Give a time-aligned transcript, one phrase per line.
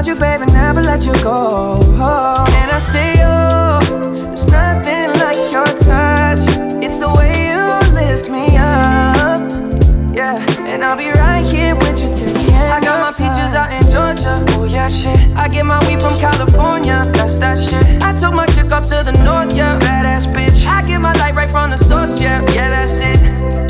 [0.00, 1.78] I wanna wrap my arms around you, baby, never let you go.
[1.82, 2.44] Oh.
[2.48, 4.28] And I see you.
[4.28, 6.40] There's nothing like your touch.
[6.82, 9.42] It's the way you lift me up.
[10.14, 10.40] Yeah.
[10.66, 12.72] And I'll be right here with you till the end.
[12.72, 14.42] I got my peaches out in Georgia.
[14.56, 15.18] Oh yeah, shit.
[15.36, 17.04] I get my weed from California.
[17.12, 17.84] That's that shit.
[18.02, 19.78] I took my chick up to the north, yeah.
[19.80, 20.64] Badass bitch.
[20.66, 22.40] I get my light right from the source, yeah.
[22.54, 23.69] Yeah, that's it.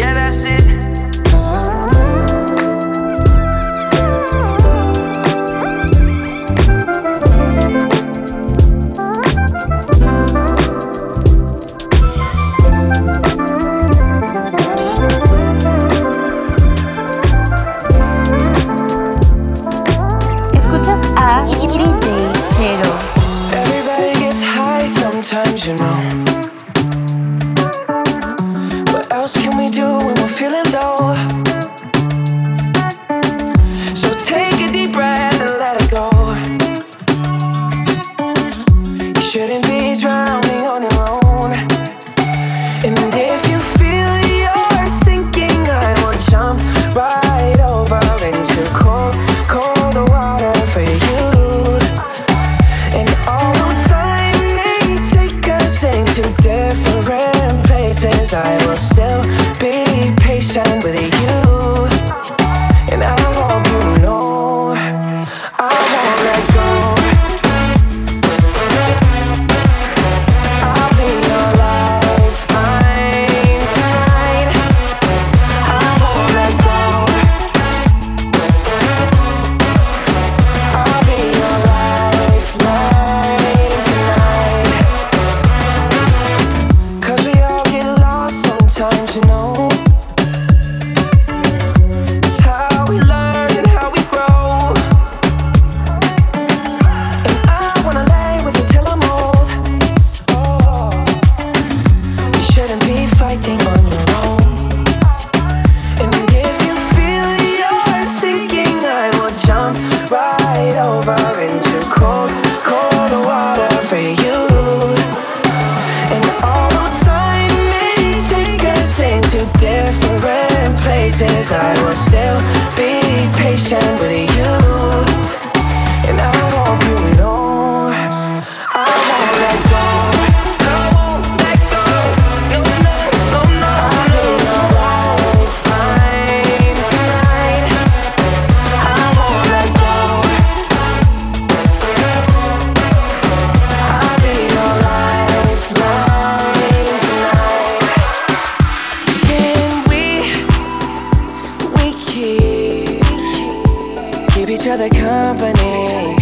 [154.71, 156.15] other company.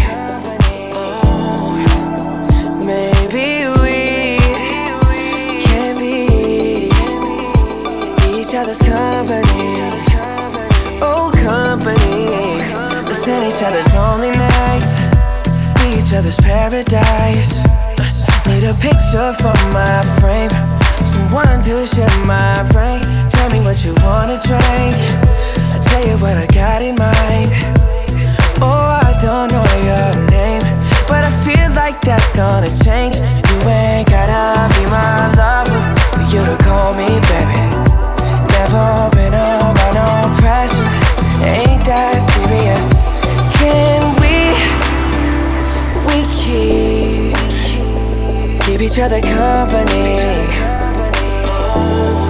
[0.92, 1.70] Oh,
[2.84, 4.38] maybe we
[5.62, 6.90] can be
[8.34, 9.94] each other's company.
[11.00, 12.58] Oh, company.
[13.06, 14.98] Let's end each other's lonely nights,
[15.78, 17.62] be each other's paradise.
[18.48, 20.50] Need a picture for my frame.
[21.06, 23.00] Someone to share my brain.
[23.28, 24.98] Tell me what you wanna drink.
[25.70, 27.99] I tell you what I got in mind.
[28.62, 30.62] Oh, I don't know your name,
[31.08, 33.16] but I feel like that's gonna change.
[33.16, 35.80] You ain't gotta be my lover
[36.12, 37.60] for you to call me baby.
[38.52, 40.08] Never been under no
[40.38, 40.90] pressure,
[41.42, 42.86] ain't that serious?
[43.60, 44.36] Can we,
[46.06, 47.36] we keep
[48.64, 50.20] keep each other company?
[51.46, 52.29] Oh.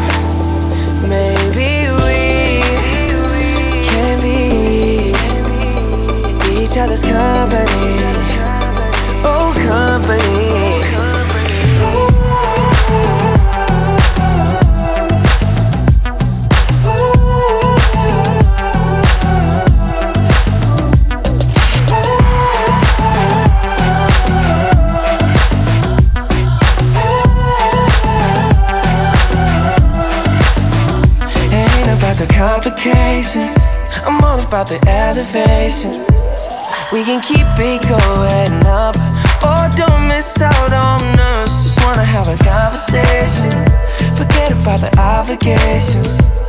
[6.81, 7.67] jealous company.
[9.23, 10.41] Oh, company.
[32.37, 33.55] Complications.
[34.07, 36.10] I'm all about the elevation
[36.93, 38.97] we can keep it going up.
[39.43, 41.63] Oh, don't miss out on us.
[41.63, 43.65] Just wanna have a conversation.
[44.19, 46.40] Forget about the obligations.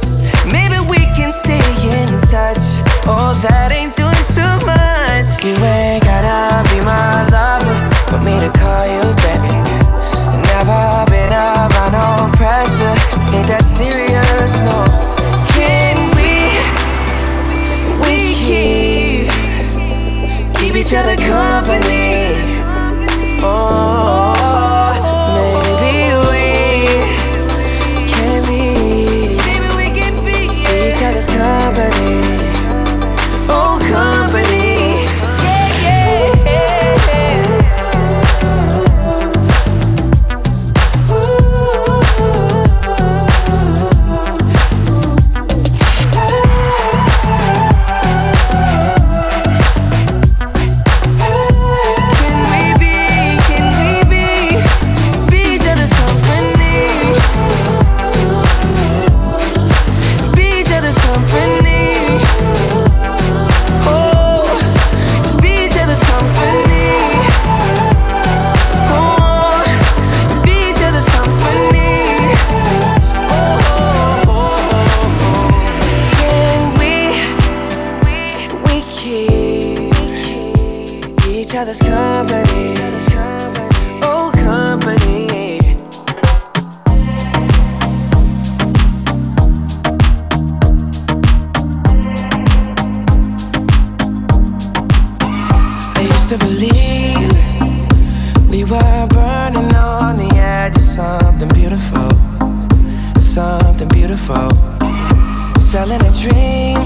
[106.12, 106.80] a dream.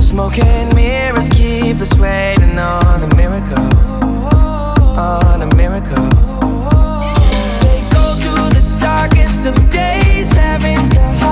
[0.00, 3.58] Smoking mirrors keep us waiting on a miracle.
[4.98, 6.10] On a miracle.
[7.58, 11.31] Say, go through the darkest of days, having to hide.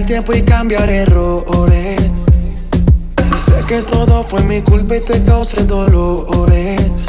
[0.00, 2.00] el tiempo y cambiar errores.
[3.36, 7.06] Sé que todo fue mi culpa y te causé dolores.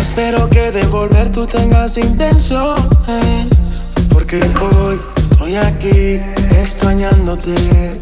[0.00, 3.86] Espero que de volver tú tengas intenciones.
[4.10, 6.20] Porque hoy estoy aquí
[6.60, 7.98] extrañándote.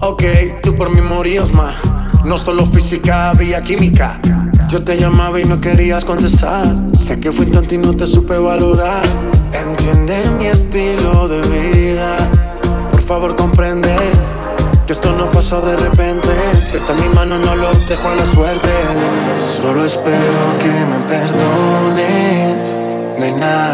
[0.00, 0.22] Ok,
[0.62, 1.76] tú por mí morías más.
[2.24, 4.20] No solo física, había química.
[4.68, 6.66] Yo te llamaba y no querías contestar.
[6.92, 9.04] Sé que fui tonto y no te supe valorar.
[9.52, 12.16] Entiende mi estilo de vida.
[12.90, 13.94] Por favor, comprende
[14.84, 16.28] que esto no pasó de repente.
[16.64, 18.72] Si está en mi mano, no lo dejo a la suerte.
[19.38, 22.76] Solo espero que me perdones.
[23.20, 23.70] Nena,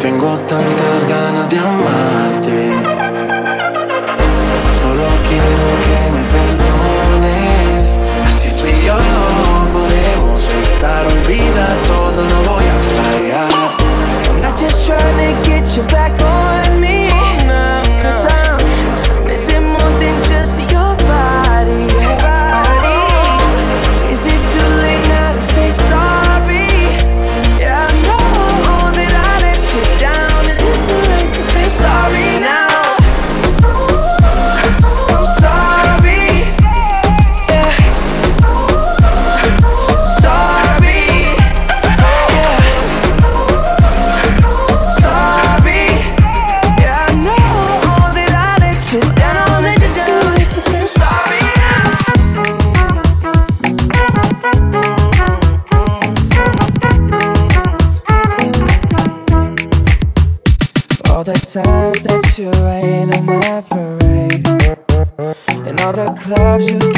[0.00, 0.91] tengo tanta
[62.42, 64.44] you rain on my parade.
[65.68, 66.91] and all the clubs you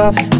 [0.00, 0.39] off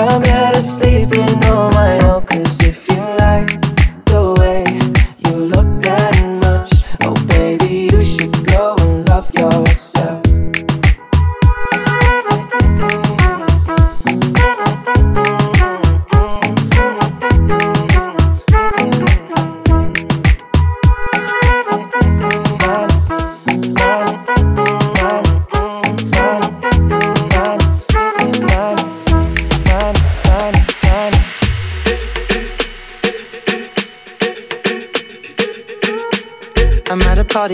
[0.00, 2.07] I'm better sleeping on my own, cause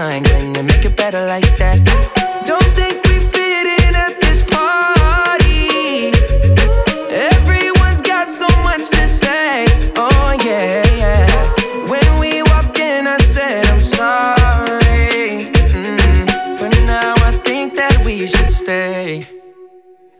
[0.00, 0.24] mind.
[0.26, 1.78] Can you make it better like that?
[2.50, 6.12] Don't think we fit in at this party.
[7.32, 9.66] Everyone's got so much to say.
[10.04, 11.26] Oh, yeah, yeah.
[11.92, 15.52] When we walked in, I said, I'm sorry.
[15.80, 16.24] Mm,
[16.60, 19.26] But now I think that we should stay.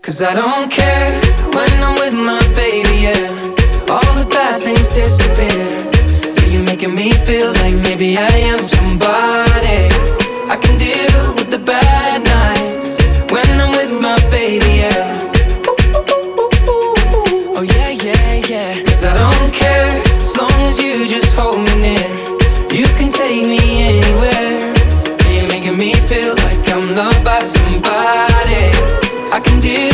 [0.04, 1.10] Cause I don't care
[1.56, 3.94] when I'm with my baby, yeah.
[3.94, 5.62] All the bad things disappear.
[6.36, 9.49] Yeah, you're making me feel like maybe I am somebody.
[14.50, 15.18] Baby, yeah.
[17.54, 18.72] Oh yeah, yeah, yeah.
[18.82, 22.10] Cause I don't care as long as you just hold me near.
[22.74, 24.74] You can take me anywhere.
[25.30, 28.64] You're making me feel like I'm loved by somebody.
[29.30, 29.89] I can deal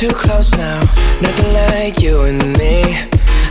[0.00, 0.80] too close now.
[1.20, 2.96] Nothing like you and me.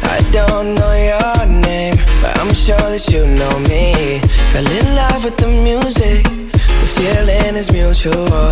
[0.01, 1.93] I don't know your name,
[2.25, 4.17] but I'm sure that you know me.
[4.49, 8.49] Fell in love with the music, the feeling is mutual.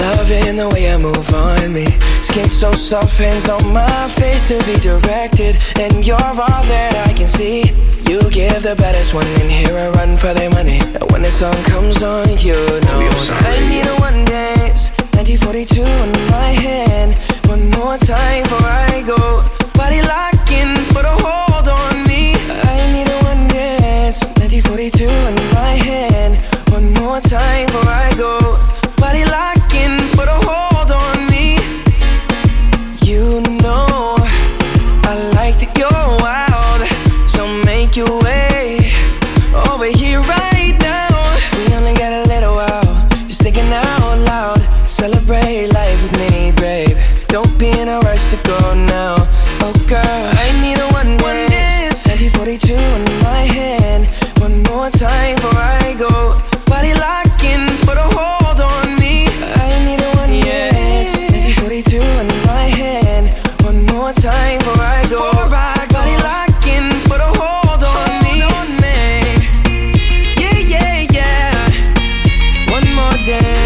[0.00, 1.92] Loving the way I move on me.
[2.24, 5.60] Skin so soft, hands on my face to be directed.
[5.76, 7.68] And you're all that I can see.
[8.08, 10.80] You give the baddest one in here a run for their money.
[10.80, 12.96] And when the song comes on, you know
[13.44, 14.89] I need a one dance.
[15.30, 17.16] 1942 in my hand.
[17.46, 19.46] One more time before I go.
[19.78, 20.39] Body locking,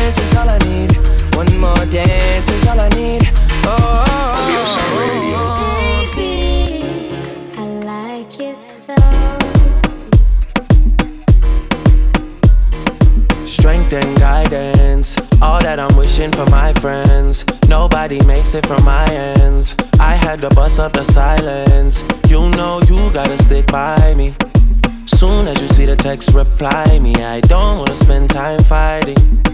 [0.05, 0.93] dance is all I need.
[1.35, 3.23] One more dance is all I need.
[3.65, 4.05] Oh.
[6.15, 7.09] Baby,
[7.57, 9.39] I like your style.
[13.47, 17.47] Strength and guidance, all that I'm wishing for my friends.
[17.67, 19.75] Nobody makes it from my ends.
[19.99, 22.05] I had to bust up the silence.
[22.29, 24.35] You know you gotta stick by me.
[25.07, 27.15] Soon as you see the text, reply me.
[27.15, 29.54] I don't wanna spend time fighting.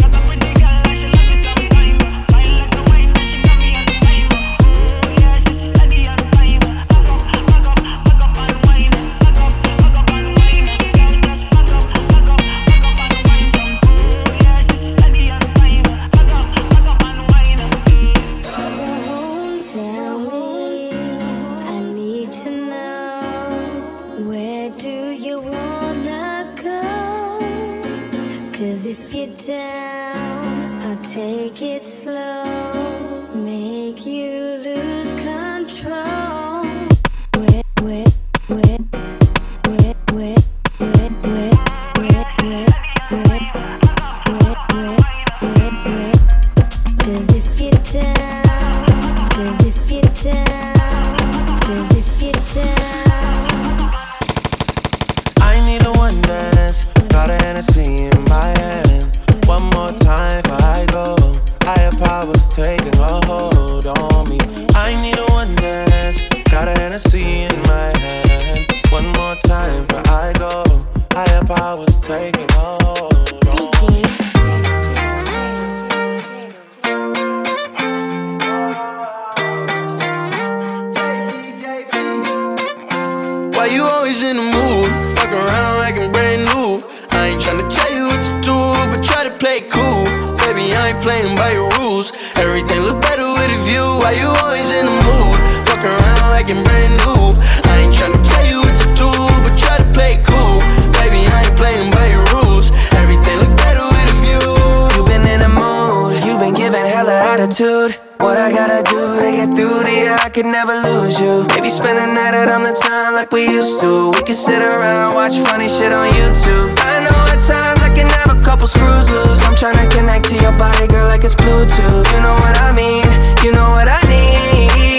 [108.21, 111.43] What I gotta do to get through to you, I could never lose you.
[111.55, 114.11] Maybe spend a night out on the town like we used to.
[114.13, 116.69] We could sit around, watch funny shit on YouTube.
[116.85, 119.41] I know at times I can have a couple screws loose.
[119.43, 122.05] I'm tryna connect to your body, girl, like it's Bluetooth.
[122.13, 123.09] You know what I mean?
[123.43, 124.90] You know what I need.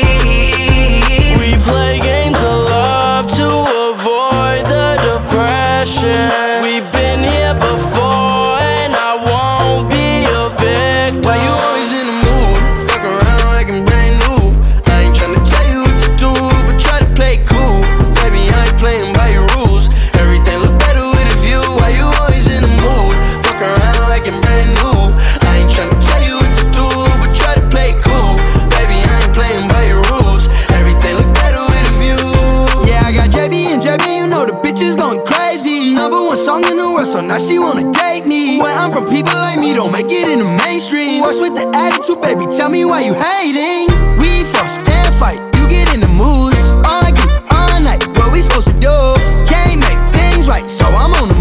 [36.32, 38.58] One song in the world, so now she wanna date me.
[38.58, 41.20] Where I'm from, people like me don't make it in the mainstream.
[41.20, 42.46] What's with the attitude, baby?
[42.56, 43.92] Tell me why you hating.
[44.16, 46.72] We fuss and fight, you get in the moods.
[46.88, 48.96] Argue all night, what we supposed to do?
[49.44, 51.31] Can't make things right, so I'm on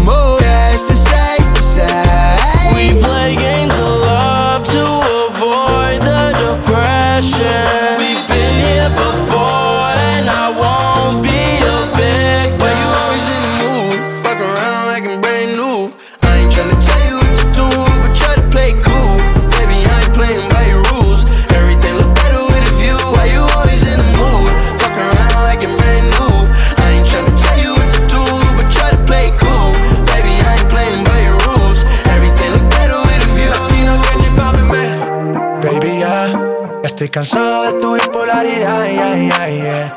[37.12, 39.92] cansado de tu bipolaridad, ay, ay, ay,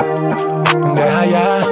[0.95, 1.63] Deja ya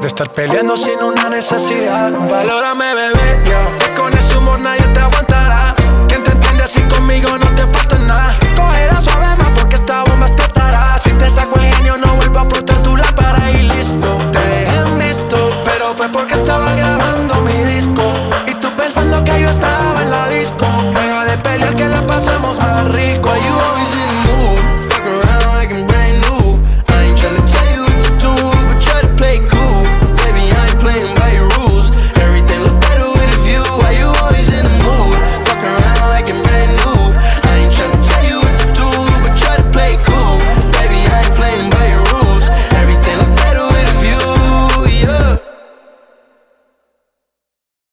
[0.00, 2.12] de estar peleando sin una necesidad.
[2.30, 3.94] Valórame, bebé, yo.
[4.00, 5.74] Con ese humor nadie te aguantará.
[6.06, 8.36] Quien te entiende así conmigo no te falta nada.
[8.56, 10.96] Cógela suave más porque esta bomba explotará.
[10.98, 14.18] Si te saco el genio, no vuelvo a frotar tu lámpara y listo.
[14.30, 18.14] Te dejé en visto, pero fue porque estaba grabando mi disco.
[18.46, 20.66] Y tú pensando que yo estaba en la disco.
[20.94, 23.30] Deja de pelear que la pasamos más rico.
[23.32, 23.40] Ay,